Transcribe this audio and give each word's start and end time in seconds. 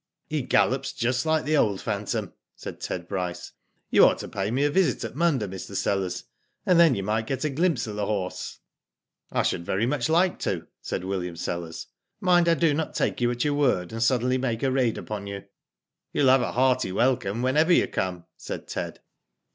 "He 0.25 0.41
gallops 0.41 0.93
just 0.93 1.27
like 1.27 1.45
the 1.45 1.55
old 1.55 1.79
phantom," 1.79 2.33
said 2.55 2.81
Ted 2.81 3.07
Bryce. 3.07 3.51
"You 3.91 4.05
ought 4.05 4.17
to 4.17 4.27
pay 4.27 4.49
me 4.49 4.63
a 4.65 4.71
visit 4.71 5.03
at 5.03 5.15
Munda, 5.15 5.47
Mr. 5.47 5.75
Sellers, 5.75 6.23
and 6.65 6.79
then 6.79 6.95
you 6.95 7.03
might 7.03 7.27
get§ 7.27 7.37
glimpse 7.55 7.85
of 7.85 7.97
the 7.97 8.07
horse." 8.07 8.45
Digitized 8.45 8.47
byGoogk 8.47 8.57
THE 8.65 8.65
COLT 8.65 9.29
BY 9.29 9.37
PHANTOM. 9.37 9.37
217 9.37 9.37
*' 9.37 9.37
I 9.39 9.43
should 9.43 9.65
very 9.67 9.85
much 9.85 10.09
like 10.09 10.39
to," 10.39 10.67
said 10.81 11.03
William 11.03 11.35
Sellers." 11.35 11.87
Mind 12.19 12.49
I 12.49 12.53
do 12.55 12.73
not 12.73 12.95
take 12.95 13.21
you 13.21 13.29
at 13.29 13.45
your 13.45 13.53
word, 13.53 13.91
and 13.91 14.01
suddenly 14.01 14.37
make 14.39 14.63
a 14.63 14.71
raid 14.71 14.97
upon 14.97 15.27
you," 15.27 15.43
You 16.11 16.23
will 16.23 16.29
have 16.29 16.41
a 16.41 16.53
hearty 16.53 16.91
welcome 16.91 17.43
whenever 17.43 17.71
you 17.71 17.85
come," 17.87 18.25
said 18.37 18.67
Ted. 18.67 19.01